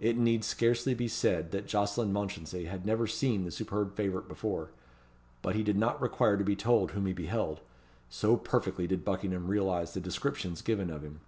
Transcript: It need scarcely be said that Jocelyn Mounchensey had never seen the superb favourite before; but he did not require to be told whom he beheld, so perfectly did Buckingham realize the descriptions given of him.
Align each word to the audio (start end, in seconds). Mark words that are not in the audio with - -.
It 0.00 0.18
need 0.18 0.42
scarcely 0.42 0.92
be 0.92 1.06
said 1.06 1.52
that 1.52 1.68
Jocelyn 1.68 2.12
Mounchensey 2.12 2.64
had 2.64 2.84
never 2.84 3.06
seen 3.06 3.44
the 3.44 3.52
superb 3.52 3.94
favourite 3.94 4.26
before; 4.26 4.70
but 5.40 5.54
he 5.54 5.62
did 5.62 5.76
not 5.76 6.02
require 6.02 6.36
to 6.36 6.42
be 6.42 6.56
told 6.56 6.90
whom 6.90 7.06
he 7.06 7.12
beheld, 7.12 7.60
so 8.08 8.36
perfectly 8.36 8.88
did 8.88 9.04
Buckingham 9.04 9.46
realize 9.46 9.94
the 9.94 10.00
descriptions 10.00 10.62
given 10.62 10.90
of 10.90 11.02
him. 11.02 11.20